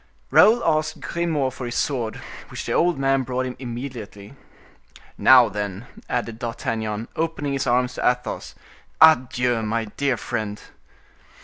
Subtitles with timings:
[0.31, 2.15] Raoul asked Grimaud for his sword,
[2.47, 4.33] which the old man brought him immediately.
[5.15, 8.55] "Now then," added D'Artagnan, opening his arms to Athos,
[8.99, 10.59] "adieu, my dear friend!"